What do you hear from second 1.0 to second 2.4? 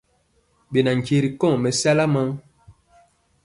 ri kɔŋ mɛsala maŋ.